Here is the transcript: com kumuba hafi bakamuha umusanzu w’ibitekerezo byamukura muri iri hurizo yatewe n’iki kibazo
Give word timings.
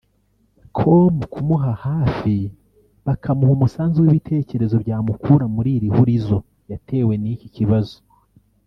com 0.77 1.13
kumuba 1.31 1.71
hafi 1.85 2.35
bakamuha 3.05 3.51
umusanzu 3.57 3.97
w’ibitekerezo 3.99 4.75
byamukura 4.83 5.45
muri 5.55 5.69
iri 5.77 5.89
hurizo 5.95 6.37
yatewe 6.71 7.13
n’iki 7.23 7.49
kibazo 7.57 7.97